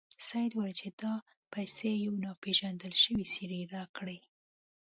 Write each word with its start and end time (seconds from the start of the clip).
سید 0.27 0.51
وویل 0.53 0.73
چې 0.81 0.89
دا 1.01 1.13
پیسې 1.53 1.91
یو 2.05 2.13
ناپيژندل 2.25 2.93
شوي 3.03 3.25
سړي 3.35 3.61
راکړې. 3.75 4.17